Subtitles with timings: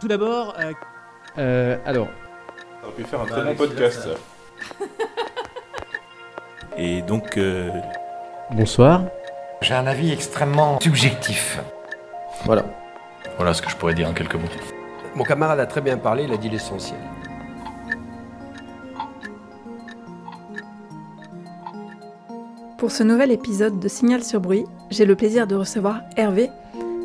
[0.00, 0.72] Tout d'abord, euh,
[1.38, 2.08] Euh, alors,
[2.80, 4.08] Ça aurait pu faire un très bon podcast.
[4.08, 4.84] ça.
[6.76, 7.70] Et donc, euh,
[8.52, 9.02] bonsoir.
[9.60, 11.60] J'ai un avis extrêmement subjectif.
[12.44, 12.64] Voilà.
[13.36, 14.48] Voilà ce que je pourrais dire en quelques mots.
[15.14, 16.98] Mon camarade a très bien parlé, il a dit l'essentiel.
[22.78, 26.50] Pour ce nouvel épisode de Signal sur bruit, j'ai le plaisir de recevoir Hervé,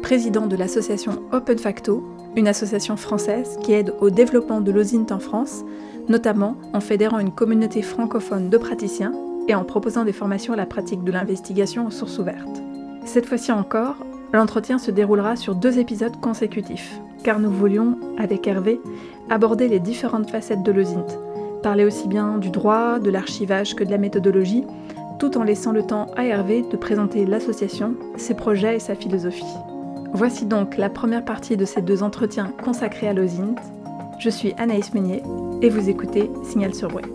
[0.03, 2.03] président de l'association Open Facto,
[2.35, 5.63] une association française qui aide au développement de l'OSINT en France,
[6.09, 9.13] notamment en fédérant une communauté francophone de praticiens
[9.47, 12.61] et en proposant des formations à la pratique de l'investigation aux sources ouvertes.
[13.05, 13.97] Cette fois-ci encore,
[14.31, 18.79] l'entretien se déroulera sur deux épisodes consécutifs, car nous voulions, avec Hervé,
[19.29, 21.05] aborder les différentes facettes de l'OSINT,
[21.61, 24.65] parler aussi bien du droit, de l'archivage que de la méthodologie,
[25.19, 29.45] tout en laissant le temps à Hervé de présenter l'association, ses projets et sa philosophie.
[30.15, 33.55] Voici donc la première partie de ces deux entretiens consacrés à l'OSINT.
[34.19, 35.23] Je suis Anaïs Meunier
[35.63, 37.05] et vous écoutez Signal sur Bruit.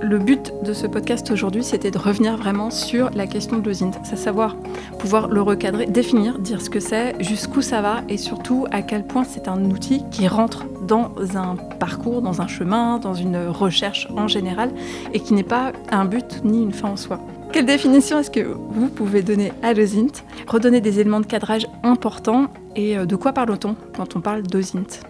[0.00, 3.90] Le but de ce podcast aujourd'hui, c'était de revenir vraiment sur la question de l'OSINT,
[4.02, 4.56] c'est savoir
[4.98, 9.06] pouvoir le recadrer, définir, dire ce que c'est, jusqu'où ça va et surtout à quel
[9.06, 14.08] point c'est un outil qui rentre dans un parcours, dans un chemin, dans une recherche
[14.16, 14.70] en général
[15.12, 17.20] et qui n'est pas un but ni une fin en soi.
[17.52, 22.46] Quelle définition est-ce que vous pouvez donner à l'OSINT Redonner des éléments de cadrage importants
[22.76, 25.00] et euh, de quoi parle-t-on quand on parle d'OSINT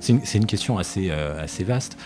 [0.00, 1.98] C'est une, question assez, euh, vaste.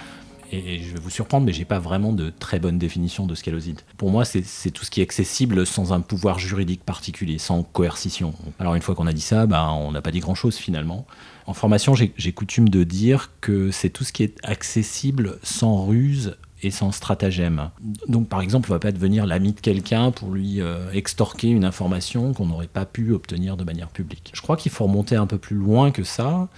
[0.50, 3.44] Et, je vais vous surprendre, mais j'ai pas vraiment de très bonne définition de ce
[3.44, 3.76] qu'est l'OSINT.
[3.96, 8.34] Pour moi, c'est tout ce qui est accessible sans un pouvoir juridique particulier, sans coercition.
[8.58, 11.06] Alors une fois qu'on a dit ça, bah, on n'a pas dit grand-chose finalement.
[11.46, 16.36] En formation, j'ai coutume de dire que c'est tout ce qui est accessible sans ruse
[16.64, 17.70] et sans stratagème.
[18.08, 21.64] Donc par exemple, on va pas devenir l'ami de quelqu'un pour lui euh, extorquer une
[21.64, 24.32] information qu'on n'aurait pas pu obtenir de manière publique.
[24.34, 26.48] Je crois qu'il faut remonter un peu plus loin que ça.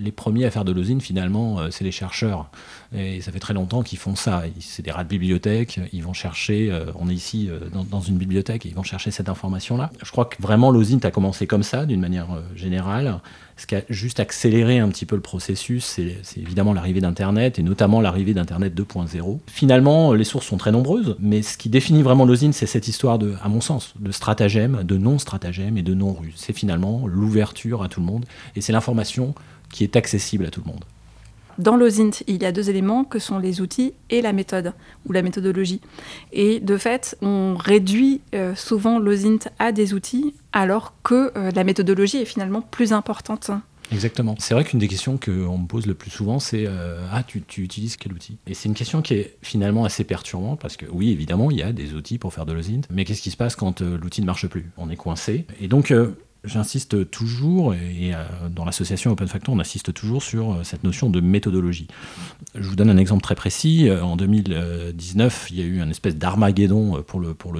[0.00, 2.50] Les premiers à faire de l'osine, finalement, euh, c'est les chercheurs.
[2.96, 4.44] Et ça fait très longtemps qu'ils font ça.
[4.60, 7.58] C'est des rats de bibliothèque, ils vont chercher, euh, on est ici euh,
[7.90, 9.90] dans, une bibliothèque, et ils vont chercher cette information-là.
[10.02, 13.20] Je crois que vraiment l'osine a commencé comme ça, d'une manière générale.
[13.56, 17.62] Ce qui a juste accéléré un petit peu le processus, c'est évidemment l'arrivée d'Internet, et
[17.62, 19.38] notamment l'arrivée d'Internet 2.0.
[19.46, 23.18] Finalement, les sources sont très nombreuses, mais ce qui définit vraiment l'osine, c'est cette histoire,
[23.42, 26.34] à mon sens, de stratagème, de non-stratagème et de non-ruse.
[26.36, 28.24] C'est finalement l'ouverture à tout le monde,
[28.56, 29.34] et c'est l'information
[29.74, 30.84] qui est accessible à tout le monde.
[31.58, 34.72] Dans l'OSINT, il y a deux éléments que sont les outils et la méthode,
[35.06, 35.80] ou la méthodologie.
[36.32, 41.64] Et de fait, on réduit euh, souvent l'OSINT à des outils, alors que euh, la
[41.64, 43.50] méthodologie est finalement plus importante.
[43.92, 44.36] Exactement.
[44.38, 47.42] C'est vrai qu'une des questions qu'on me pose le plus souvent, c'est euh, Ah, tu,
[47.42, 48.38] tu utilises quel outil?
[48.46, 51.62] Et c'est une question qui est finalement assez perturbante parce que, oui, évidemment, il y
[51.62, 54.26] a des outils pour faire de l'OSINT, mais qu'est-ce qui se passe quand l'outil ne
[54.26, 54.70] marche plus?
[54.76, 55.46] On est coincé.
[55.60, 55.92] Et donc,
[56.44, 61.10] j'insiste toujours, et euh, dans l'association Open Factor, on insiste toujours sur euh, cette notion
[61.10, 61.88] de méthodologie.
[62.54, 63.88] Je vous donne un exemple très précis.
[63.88, 67.54] Euh, En 2019, il y a eu un espèce d'armageddon pour le pour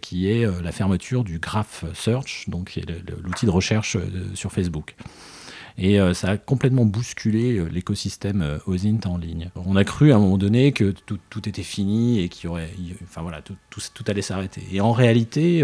[0.00, 2.78] qui est la fermeture du Graph Search, donc
[3.22, 3.96] l'outil de recherche
[4.34, 4.94] sur Facebook.
[5.80, 9.50] Et euh, ça a complètement bousculé euh, l'écosystème euh, OSINT en ligne.
[9.54, 12.68] On a cru à un moment donné que tout, était fini et qu'il y aurait,
[13.04, 14.62] enfin voilà, tout, allait s'arrêter.
[14.72, 15.62] Et en réalité,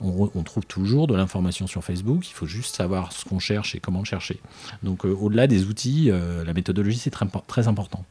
[0.00, 2.28] on, trouve toujours de l'information sur Facebook.
[2.28, 4.38] Il faut juste savoir ce qu'on cherche et comment le chercher.
[4.84, 6.10] Donc au-delà des outils,
[6.46, 8.04] la méthodologie c'est très, impor- très important.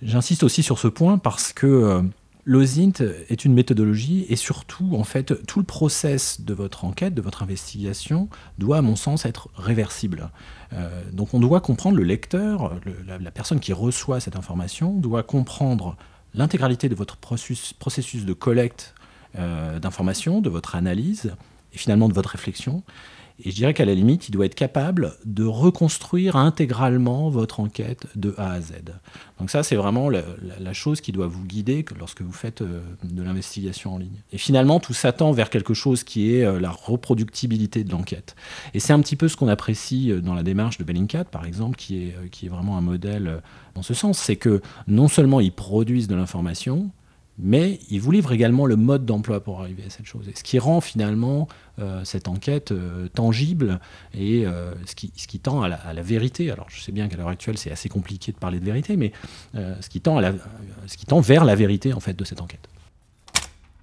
[0.00, 2.04] J'insiste aussi sur ce point parce que
[2.44, 7.22] l'OSINT est une méthodologie et surtout, en fait, tout le process de votre enquête, de
[7.22, 8.28] votre investigation,
[8.58, 10.30] doit, à mon sens, être réversible.
[10.72, 15.22] Euh, donc on doit comprendre, le lecteur, le- la, personne qui reçoit cette information, doit
[15.22, 15.96] comprendre
[16.34, 18.94] l'intégralité de votre processus, processus de collecte
[19.38, 21.34] euh, d'informations, de votre analyse
[21.72, 22.82] et finalement de votre réflexion.
[23.42, 28.06] Et je dirais qu'à la limite, il doit être capable de reconstruire intégralement votre enquête
[28.14, 28.74] de A à Z.
[29.40, 32.80] Donc ça, c'est vraiment la, chose qui doit vous guider que lorsque vous faites euh,
[33.02, 34.22] de l'investigation en ligne.
[34.32, 38.36] Et finalement, tout s'attend vers quelque chose qui est euh, la reproductibilité de l'enquête.
[38.72, 41.44] Et c'est un petit peu ce qu'on apprécie euh, dans la démarche de Bellingcat, par
[41.44, 43.40] exemple, qui est, qui est vraiment un modèle
[43.74, 44.18] dans ce sens.
[44.18, 46.90] C'est que non seulement ils produisent de l'information,
[47.38, 50.30] mais ils vous livrent également le mode d'emploi pour arriver à cette chose.
[50.34, 51.48] Ce qui rend finalement
[51.80, 53.80] euh, cette enquête euh, tangible
[54.14, 56.50] et euh, ce, qui, tend à la, vérité.
[56.50, 59.12] Alors je sais bien qu'à l'heure actuelle c'est assez compliqué de parler de vérité, mais
[59.54, 60.20] ce, qui tend
[60.86, 62.68] ce qui tend vers la vérité en fait de cette enquête.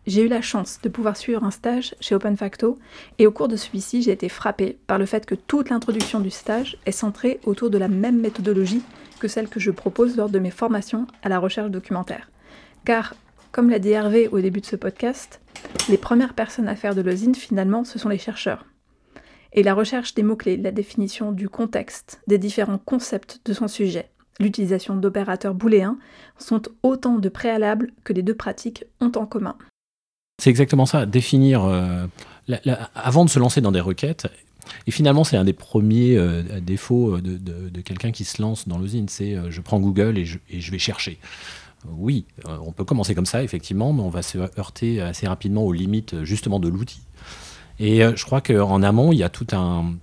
[0.07, 2.79] J'ai eu la chance de pouvoir suivre un stage chez Open Facto
[3.19, 6.31] et au cours de celui-ci, j'ai été frappée par le fait que toute l'introduction du
[6.31, 8.81] stage est centrée autour de la même méthodologie
[9.19, 12.31] que celle que je propose lors de mes formations à la recherche documentaire.
[12.83, 13.13] Car,
[13.51, 15.41] comme l'a dit Hervé au début de ce podcast,
[15.89, 18.65] les premières personnes à faire de l'osine, finalement, ce sont les chercheurs.
[19.53, 24.09] Et la recherche des mots-clés, la définition du contexte, des différents concepts de son sujet,
[24.39, 25.97] l'utilisation d'opérateurs booléens
[26.37, 29.57] sont autant de préalables que les deux pratiques ont en commun.
[30.41, 32.07] C'est exactement ça, définir, euh,
[32.95, 34.27] avant de se lancer dans des requêtes,
[34.87, 39.07] et finalement c'est un des premiers euh, défauts de, quelqu'un qui se lance dans l'usine,
[39.07, 41.19] c'est euh, je prends Google et je, vais chercher.
[41.89, 45.73] Oui, on peut commencer comme ça, effectivement, mais on va se heurter assez rapidement aux
[45.73, 47.01] limites justement de l'outil.
[47.79, 49.47] Et je crois qu'en amont, il y a tout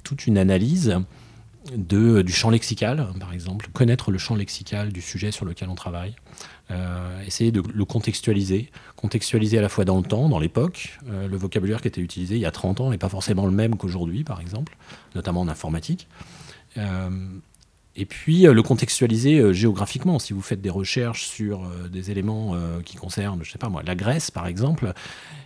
[0.02, 0.98] toute une analyse
[1.76, 6.14] du champ lexical, par exemple, connaître le champ lexical du sujet sur lequel on travaille,
[6.70, 11.28] euh, essayer de le contextualiser, contextualiser à la fois dans le temps, dans l'époque, euh,
[11.28, 13.76] le vocabulaire qui était utilisé il y a 30 ans n'est pas forcément le même
[13.76, 14.76] qu'aujourd'hui, par exemple,
[15.14, 16.08] notamment en informatique.
[16.76, 17.10] Euh,
[17.96, 20.18] et puis le contextualiser géographiquement.
[20.18, 22.54] Si vous faites des recherches sur des éléments
[22.84, 24.92] qui concernent, je sais pas moi, la Grèce par exemple,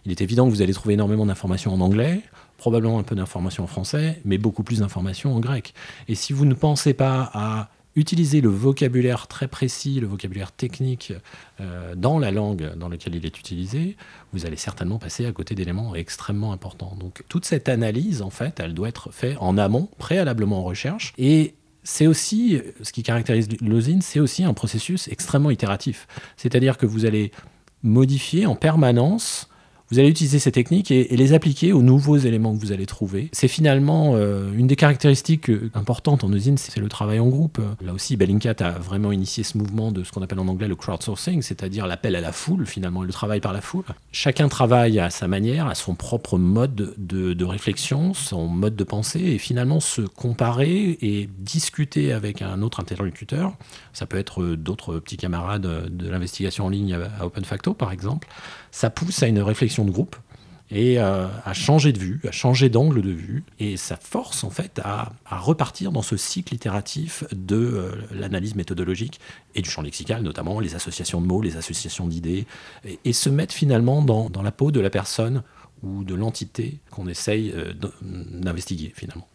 [0.04, 2.22] il est évident que vous allez trouver énormément d'informations en anglais
[2.62, 5.74] probablement un peu d'informations en français, mais beaucoup plus d'informations en grec.
[6.06, 11.12] Et si vous ne pensez pas à utiliser le vocabulaire très précis, le vocabulaire technique
[11.60, 13.96] euh, dans la langue dans laquelle il est utilisé,
[14.32, 16.96] vous allez certainement passer à côté d'éléments extrêmement importants.
[17.00, 21.14] Donc toute cette analyse, en fait, elle doit être faite en amont, préalablement en recherche.
[21.18, 26.06] Et c'est aussi, ce qui caractérise l'osine, c'est aussi un processus extrêmement itératif.
[26.36, 27.32] C'est-à-dire que vous allez
[27.82, 29.48] modifier en permanence
[29.92, 33.28] vous allez utiliser ces techniques et, les appliquer aux nouveaux éléments que vous allez trouver.
[33.32, 37.60] C'est finalement euh, une des caractéristiques euh, importantes en usine, c'est le travail en groupe.
[37.84, 40.76] Là aussi, Bellingcat a vraiment initié ce mouvement de ce qu'on appelle en anglais le
[40.76, 43.84] crowdsourcing, c'est-à-dire l'appel à la foule, finalement, le travail par la foule.
[44.12, 49.20] Chacun travaille à sa manière, à son propre mode de, réflexion, son mode de pensée,
[49.20, 53.52] et finalement se comparer et discuter avec un autre interlocuteur.
[53.92, 58.26] Ça peut être euh, d'autres petits camarades de l'investigation en ligne à OpenFacto, par exemple
[58.72, 60.16] ça pousse à une réflexion de groupe
[60.72, 64.48] et euh, à changer de vue, à changer d'angle de vue, et ça force en
[64.48, 69.20] fait à, repartir dans ce cycle itératif de euh, l'analyse méthodologique
[69.54, 72.46] et du champ lexical, notamment les associations de mots, les associations d'idées,
[73.04, 75.42] et, se mettre finalement dans, dans, la peau de la personne
[75.82, 79.28] ou de l'entité qu'on essaye euh, d'investiguer finalement.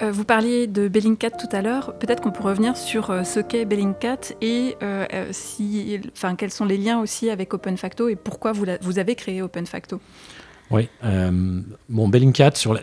[0.00, 1.98] Vous parliez de Bellingcat tout à l'heure.
[1.98, 6.64] Peut-être qu'on peut revenir sur euh, ce qu'est Bellingcat et euh, euh, enfin, quels sont
[6.64, 10.00] les liens aussi avec OpenFacto et pourquoi vous, avez créé OpenFacto.
[10.68, 10.88] Oui,
[11.88, 12.80] bon, Bellingcat, sur la,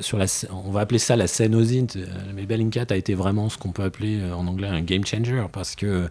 [0.51, 2.00] on va appeler ça la scène OSINT,
[2.34, 5.75] mais Bellingcat a été vraiment ce qu'on peut appeler en anglais un game changer parce
[5.75, 6.08] que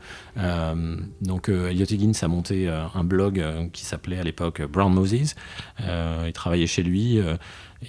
[1.22, 3.42] donc Elliot Higgins a monté un blog
[3.72, 5.34] qui s'appelait à l'époque Brown Moses.
[5.78, 7.22] il travaillait chez lui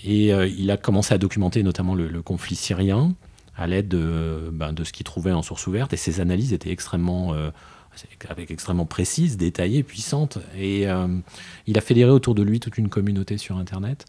[0.06, 3.14] et il a commencé à documenter notamment le conflit syrien
[3.56, 5.94] à l'aide de, ben, de, ce qu'il trouvait en source ouverte.
[5.94, 7.50] Et ses analyses étaient extrêmement, euh,
[8.30, 10.40] avec extrêmement précises, détaillées, puissantes.
[10.58, 11.08] Et euh,
[11.68, 14.06] il a fédéré autour de lui toute une communauté sur Internet.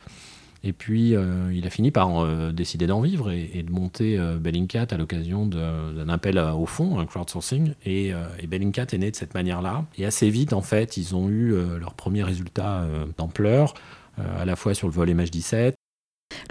[0.66, 4.96] Et puis, euh, il a fini par décider d'en vivre et, de monter Bellingcat à
[4.96, 7.74] l'occasion d'un appel au fond, un crowdsourcing.
[7.84, 9.84] Et, et, Bellingcat est né de cette manière-là.
[9.98, 12.88] Et assez vite, en fait, ils ont eu leurs premiers résultats
[13.18, 13.74] d'ampleur,
[14.18, 15.72] à la fois sur le vol MH17,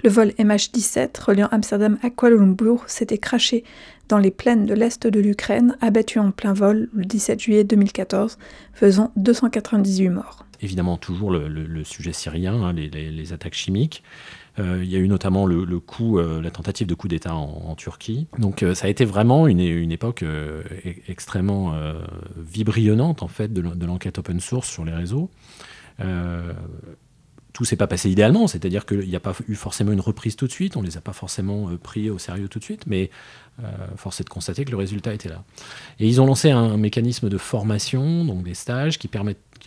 [0.02, 3.64] le vol MH17 reliant Amsterdam à Kuala Lumpur s'était craché
[4.08, 8.38] dans les plaines de l'est de l'Ukraine, abattu en plein vol le 17 juillet 2014,
[8.72, 10.44] faisant 298 morts.
[10.60, 14.02] Évidemment, toujours le, sujet syrien, hein, les, attaques chimiques.
[14.58, 17.34] Euh, il y a eu notamment le, le coup, euh, la tentative de coup d'État
[17.34, 18.28] en, en Turquie.
[18.38, 21.94] Donc euh, ça a été vraiment une, une époque euh, e- extrêmement euh,
[22.36, 25.28] vibrionnante en fait de, l'en- de l'enquête open source sur les réseaux.
[26.00, 26.52] Euh,
[27.54, 30.48] tout s'est pas passé idéalement, c'est-à-dire qu'il n'y a pas eu forcément une reprise tout
[30.48, 33.10] de suite, on les a pas forcément euh, pris au sérieux tout de suite, mais
[33.62, 35.44] euh, force est de constater que le résultat était là.
[36.00, 39.08] Et ils ont lancé un, mécanisme de formation, donc des stages qui,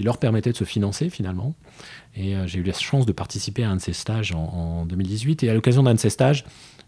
[0.03, 1.55] leur permettaient de se financer finalement.
[2.17, 4.85] Et euh, j'ai eu la chance de participer à un de ces stages en, en
[4.85, 5.43] 2018.
[5.43, 6.43] Et à l'occasion d'un de ces stages,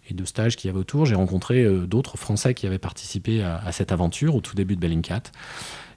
[0.10, 3.72] et de stages qu'il y avait autour, j'ai rencontré d'autres Français qui avaient participé à,
[3.72, 5.22] cette aventure au tout début de Bellingcat.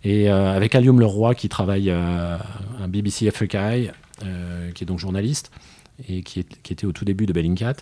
[0.04, 2.36] Et avec Allium Leroy, qui travaille euh,
[2.82, 5.50] à BBC euh, qui est donc journaliste,
[6.08, 7.76] et qui, était au tout début de Bellingcat.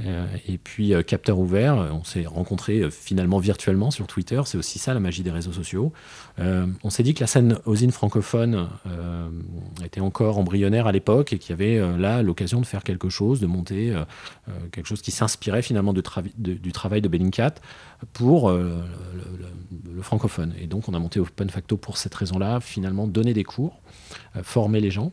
[0.00, 4.40] Euh, et puis euh, Capteur Ouvert, euh, on s'est rencontrés euh, finalement virtuellement sur Twitter,
[4.46, 5.92] c'est aussi ça la magie des réseaux sociaux.
[6.38, 9.28] Euh, on s'est dit que la scène osine francophone euh,
[9.84, 13.08] était encore embryonnaire à l'époque et qu'il y avait euh, là l'occasion de faire quelque
[13.08, 14.04] chose, de monter euh,
[14.48, 16.02] euh, quelque chose qui s'inspirait finalement du
[16.72, 17.54] travail de Bellingcat
[18.12, 18.82] pour euh,
[19.84, 20.54] le, francophone.
[20.58, 23.80] Et donc on a monté Open Facto pour cette raison-là, finalement donner des cours,
[24.34, 25.12] euh, former les gens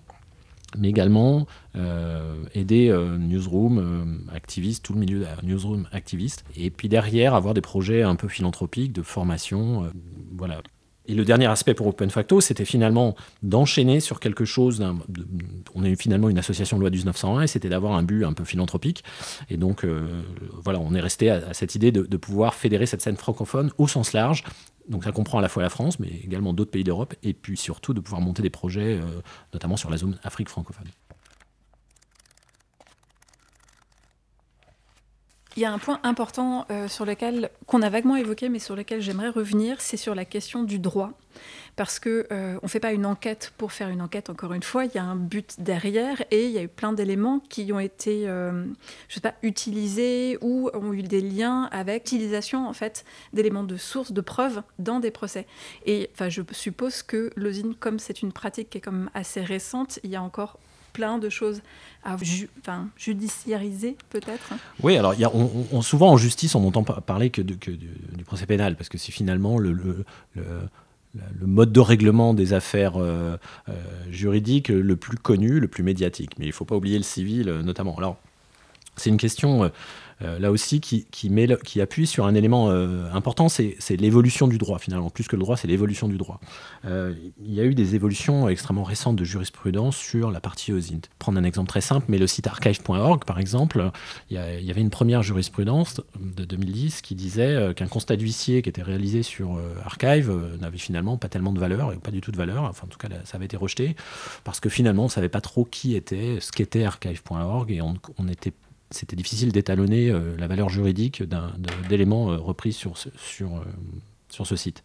[0.78, 6.70] mais également euh, aider euh, newsroom euh, activistes, tout le milieu euh, newsroom activiste, et
[6.70, 9.88] puis derrière avoir des projets un peu philanthropiques de formation, euh,
[10.38, 10.62] voilà.
[11.10, 14.80] Et le dernier aspect pour Open Facto, c'était finalement d'enchaîner sur quelque chose.
[14.80, 15.26] de-
[15.74, 19.06] on eu finalement une association loi 1901 et c'était d'avoir un but un peu philanthropique.
[19.50, 19.86] Et donc,
[20.62, 23.88] voilà, on est resté à, cette idée de, de pouvoir fédérer cette scène francophone au
[23.88, 24.44] sens large.
[24.88, 27.58] Donc, ça comprend à la fois la France, mais également d'autres pays d'Europe, et puis
[27.58, 29.22] surtout de pouvoir monter des projets, euh,
[29.54, 30.88] notamment sur la zone Afrique francophone.
[35.58, 38.76] Il y a un point important euh, sur lequel qu'on a vaguement évoqué, mais sur
[38.76, 41.14] lequel j'aimerais revenir, c'est sur la question du droit,
[41.76, 44.30] parce que euh, on fait pas une enquête pour faire une enquête.
[44.30, 46.94] Encore une fois, il y a un but derrière, et il y a eu plein
[46.94, 48.68] d'éléments qui ont été, euh,
[49.10, 53.78] je sais pas, utilisés ou ont eu des liens avec l'utilisation en fait d'éléments de
[53.78, 55.48] source, de preuves dans des procès.
[55.88, 59.98] Et enfin, je suppose que l'osine, comme c'est une pratique qui est même assez récente,
[60.04, 60.60] il y a encore
[60.98, 61.62] plein de choses
[62.04, 64.50] à ju- enfin, judiciariser peut-être.
[64.82, 67.42] Oui, alors il y a, on, on- souvent en justice, on n'entend pas parler que,
[67.44, 70.04] de- que du, du procès pénal, parce que c'est finalement le, le-
[70.36, 70.44] le-
[71.16, 73.38] le- le mode de règlement des affaires euh,
[73.70, 73.74] euh,
[74.12, 76.32] juridiques le plus connu, le plus médiatique.
[76.40, 77.96] Mais il ne faut pas oublier le civil, euh, notamment.
[77.98, 78.18] Alors,
[78.96, 79.72] c'est une question,
[80.22, 84.80] là aussi, qui, met qui appuie sur un élément euh, important, c'est l'évolution du droit,
[84.80, 85.10] finalement.
[85.10, 86.40] Plus que le droit, c'est l'évolution du droit.
[86.86, 91.02] Euh, il y a eu des évolutions extrêmement récentes de jurisprudence sur la partie OSINT.
[91.20, 93.92] Prendre un exemple très simple, mais le site archive.org, par exemple,
[94.30, 98.70] il y, avait une première jurisprudence de 2010 qui disait euh, qu'un constat d'huissier qui
[98.70, 102.22] était réalisé sur euh, Archive euh, n'avait finalement pas tellement de valeur, et pas du
[102.22, 103.96] tout de valeur, enfin en tout cas ça avait été rejeté,
[104.44, 107.96] parce que finalement on ne savait pas trop qui était, ce qu'était archive.org, et on,
[108.18, 108.54] on était
[108.92, 111.24] c'était difficile d'étalonner euh, la valeur juridique
[111.90, 113.64] d'éléments euh, repris sur ce, sur, euh,
[114.30, 114.84] sur ce site.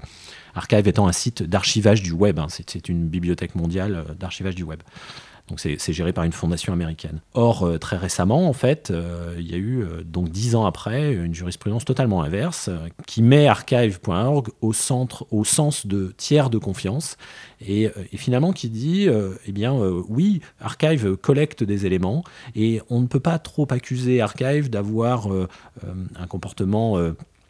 [0.54, 4.82] Archive étant un site d'archivage du web, hein, c'est une bibliothèque mondiale d'archivage du web.
[5.48, 7.20] Donc c'est géré par une fondation américaine.
[7.34, 10.64] Or, euh, très récemment, en fait, euh, il y a eu, euh, donc dix ans
[10.64, 12.70] après, une jurisprudence totalement inverse
[13.06, 17.16] qui met archive.org au centre, au sens de tiers de confiance
[17.60, 19.08] et, et finalement qui dit,
[19.46, 19.74] eh bien,
[20.08, 22.24] oui, Archive collecte des éléments
[22.56, 26.98] et on ne peut pas trop accuser Archive d'avoir un comportement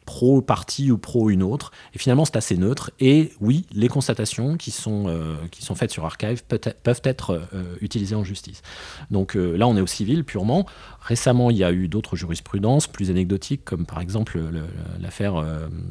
[0.04, 1.72] pro parti ou pro une autre.
[1.94, 2.90] Et finalement, c'est assez neutre.
[3.00, 7.76] Et oui, les constatations qui sont, euh, qui sont faites sur Archive peuvent être euh,
[7.80, 8.62] utilisées en justice.
[9.10, 10.66] Donc euh, là, on est au civil purement.
[11.00, 14.62] Récemment, il y a eu d'autres jurisprudences plus anecdotiques, comme par exemple le-
[15.00, 15.42] l'affaire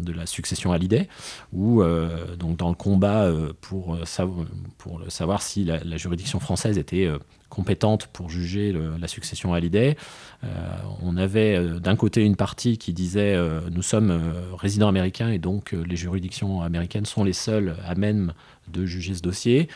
[0.01, 1.07] de la succession Hallyday,
[1.51, 7.09] où euh, donc dans le combat pour, savoir si la, juridiction française était
[7.51, 9.95] compétente pour juger la succession Hallyday,
[10.43, 10.47] euh,
[11.03, 14.19] on avait euh, d'un côté une partie qui disait euh, nous sommes
[14.57, 18.33] résidents américains et donc les juridictions américaines sont les seules à même
[18.69, 19.67] de juger ce dossier.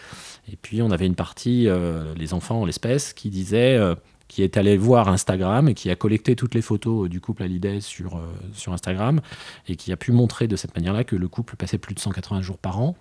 [0.51, 1.67] Et puis on avait une partie,
[2.15, 3.79] les enfants en l'espèce, qui disait
[4.27, 7.81] qui est allé voir Instagram et qui a collecté toutes les photos du couple Hallyday
[7.81, 8.21] sur,
[8.53, 9.21] sur Instagram
[9.67, 12.41] et qui a pu montrer de cette manière-là que le couple passait plus de 180
[12.41, 12.95] jours par an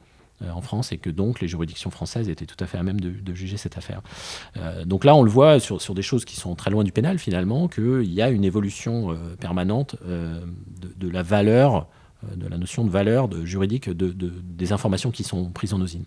[0.52, 3.34] en France et que donc les juridictions françaises étaient tout à fait à même de,
[3.34, 4.00] juger cette affaire.
[4.56, 6.92] Euh, donc là, on le voit sur, sur des choses qui sont très loin du
[6.92, 10.40] pénal finalement, qu'il y a une évolution euh, permanente euh,
[10.96, 11.88] de, la valeur,
[12.24, 15.74] euh, de la notion de valeur de, juridique de, de- des informations qui sont prises
[15.74, 16.04] en osine.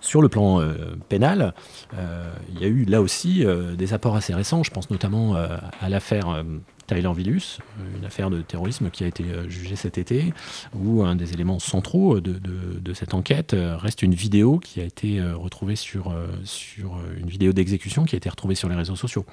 [0.00, 0.74] Sur le plan euh,
[1.08, 1.54] pénal,
[1.94, 4.62] euh, il y a eu là aussi euh, des apports assez récents.
[4.62, 6.42] Je pense notamment euh, à l'affaire euh,
[6.86, 7.58] Tyler Villus,
[7.98, 10.32] une affaire de terrorisme qui a été jugée cet été,
[10.74, 15.76] où un des éléments centraux de, cette enquête reste une vidéo qui a été retrouvée
[15.76, 16.14] sur,
[16.44, 19.26] sur une vidéo d'exécution qui a été retrouvée sur les réseaux sociaux.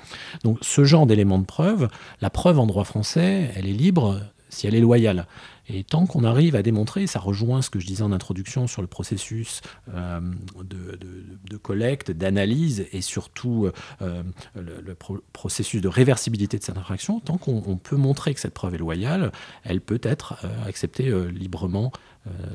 [0.43, 1.87] Donc ce genre d'éléments de preuve,
[2.21, 4.19] la preuve en droit français, elle est libre
[4.53, 5.25] si elle est loyale.
[5.67, 8.81] Et tant qu'on arrive à démontrer, ça rejoint ce que je disais en introduction sur
[8.81, 9.61] le processus
[9.93, 10.19] euh,
[10.63, 13.69] de, collecte, d'analyse et surtout
[14.01, 14.23] euh,
[14.55, 14.95] le,
[15.31, 19.31] processus de réversibilité de cette infraction, tant qu'on peut montrer que cette preuve est loyale,
[19.63, 21.91] elle peut être euh, acceptée librement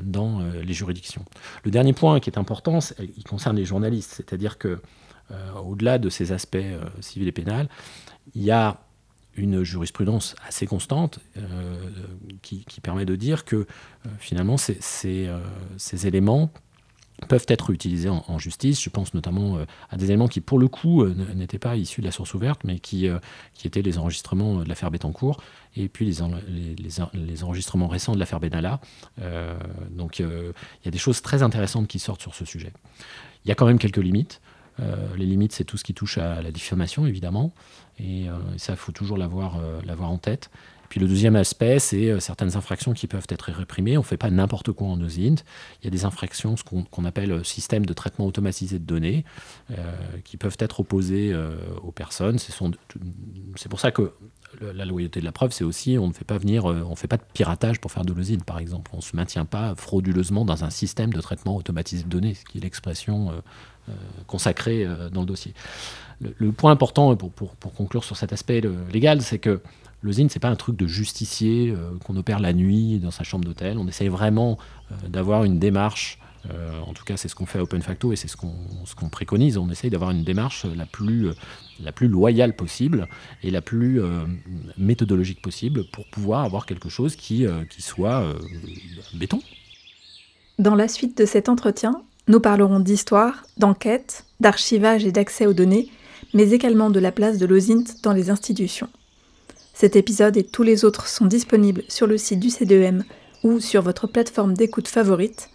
[0.01, 1.23] dans les juridictions.
[1.63, 4.81] Le dernier point qui est important, il concerne les journalistes, c'est-à-dire que
[5.63, 6.57] au-delà de ces aspects
[7.01, 7.69] civils et pénals,
[8.33, 8.81] il y a
[9.35, 11.77] une jurisprudence assez constante euh,
[12.41, 13.65] qui, permet de dire que euh,
[14.19, 15.39] finalement ces, euh,
[15.77, 16.51] ces, éléments
[17.27, 18.81] peuvent être utilisés en, justice.
[18.81, 19.59] Je pense notamment
[19.89, 22.79] à des éléments qui, pour le coup, n'étaient pas issus de la source ouverte, mais
[22.79, 23.09] qui,
[23.53, 25.43] qui étaient les enregistrements de l'affaire Bettencourt
[25.75, 26.23] et puis les,
[27.13, 28.79] les, enregistrements récents de l'affaire Benalla.
[29.91, 30.53] donc il
[30.85, 32.71] y a des choses très intéressantes qui sortent sur ce sujet.
[33.43, 34.39] Il y a quand même quelques limites.
[35.17, 37.53] Les limites, c'est tout ce qui touche à la diffamation, évidemment.
[37.99, 40.49] Et, euh, ça, il faut toujours euh, l'avoir en tête.
[40.89, 43.97] Puis le deuxième aspect, c'est euh, certaines infractions qui peuvent être réprimées.
[43.97, 45.43] On ne fait pas n'importe quoi en OSINT.
[45.81, 49.23] Il y a des infractions, ce qu'on appelle système de traitement automatisé de données,
[50.23, 51.35] qui peuvent être opposées
[51.83, 52.39] aux personnes.
[52.39, 54.13] C'est pour ça que
[54.61, 57.17] la loyauté de la preuve, c'est aussi on ne fait pas venir, on fait pas
[57.17, 58.89] de piratage pour faire de l'OSINT, par exemple.
[58.93, 62.45] On ne se maintient pas frauduleusement dans un système de traitement automatisé de données, ce
[62.45, 63.31] qui est l'expression
[64.27, 65.53] consacrée dans le dossier
[66.21, 69.61] le, point important pour, conclure sur cet aspect légal, c'est que
[70.01, 73.23] le ZIN, c'est pas un truc de justicier euh, qu'on opère la nuit dans sa
[73.23, 73.77] chambre d'hôtel.
[73.77, 74.57] On essaye vraiment
[74.91, 76.19] euh, d'avoir une démarche,
[76.49, 79.09] euh, en tout cas c'est ce qu'on fait à Open Facto et c'est ce qu'on
[79.09, 81.31] préconise, on essaye d'avoir une démarche la plus,
[81.83, 83.07] la plus loyale possible
[83.43, 84.01] et la plus
[84.77, 88.23] méthodologique possible pour pouvoir avoir quelque chose qui, qui soit
[89.13, 89.41] béton.
[90.59, 95.89] Dans la suite de cet entretien, nous parlerons d'histoire, d'enquête, d'archivage et d'accès aux données
[96.33, 98.89] mais également de la place de l'OSINT dans les institutions.
[99.73, 103.03] Cet épisode et tous les autres sont disponibles sur le site du CDEM
[103.43, 105.49] ou sur votre plateforme d'écoute favorite.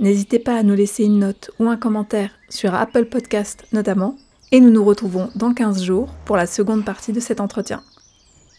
[0.00, 4.16] N'hésitez pas à nous laisser une note ou un commentaire sur Apple Podcast notamment,
[4.50, 7.82] et nous nous retrouvons dans 15 jours pour la seconde partie de cet entretien.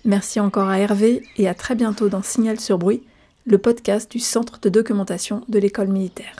[0.05, 3.03] Merci encore à Hervé et à très bientôt dans Signal sur Bruit,
[3.45, 6.36] le podcast du Centre de documentation de l'école militaire.